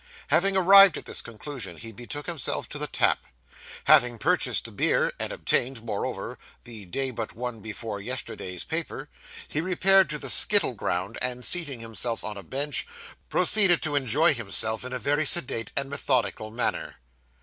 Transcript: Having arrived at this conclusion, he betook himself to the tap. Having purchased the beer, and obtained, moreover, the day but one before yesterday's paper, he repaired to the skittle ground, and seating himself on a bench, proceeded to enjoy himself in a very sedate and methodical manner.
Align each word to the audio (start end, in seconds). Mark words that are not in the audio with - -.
Having 0.29 0.57
arrived 0.57 0.97
at 0.97 1.05
this 1.05 1.21
conclusion, 1.21 1.77
he 1.77 1.91
betook 1.91 2.25
himself 2.25 2.67
to 2.69 2.79
the 2.79 2.87
tap. 2.87 3.19
Having 3.83 4.17
purchased 4.17 4.65
the 4.65 4.71
beer, 4.71 5.11
and 5.19 5.31
obtained, 5.31 5.83
moreover, 5.83 6.39
the 6.63 6.85
day 6.85 7.11
but 7.11 7.35
one 7.35 7.59
before 7.59 7.99
yesterday's 8.01 8.63
paper, 8.63 9.09
he 9.47 9.61
repaired 9.61 10.09
to 10.09 10.17
the 10.17 10.31
skittle 10.31 10.73
ground, 10.73 11.19
and 11.21 11.45
seating 11.45 11.81
himself 11.81 12.23
on 12.23 12.35
a 12.35 12.41
bench, 12.41 12.87
proceeded 13.29 13.83
to 13.83 13.95
enjoy 13.95 14.33
himself 14.33 14.83
in 14.83 14.91
a 14.91 14.97
very 14.97 15.23
sedate 15.23 15.71
and 15.77 15.87
methodical 15.87 16.49
manner. 16.49 16.95